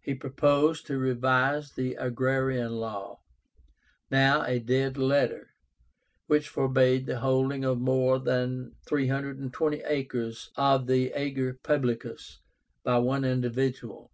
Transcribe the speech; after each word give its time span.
He 0.00 0.16
proposed 0.16 0.84
to 0.88 0.98
revise 0.98 1.70
the 1.74 1.94
Agrarian 1.94 2.72
Law, 2.80 3.20
now 4.10 4.42
a 4.42 4.58
dead 4.58 4.96
letter, 4.98 5.50
which 6.26 6.48
forbade 6.48 7.06
the 7.06 7.20
holding 7.20 7.64
of 7.64 7.78
more 7.78 8.18
than 8.18 8.74
320 8.88 9.80
acres 9.84 10.50
of 10.56 10.88
the 10.88 11.12
ager 11.12 11.54
publicus 11.62 12.40
by 12.82 12.98
one 12.98 13.22
individual. 13.24 14.10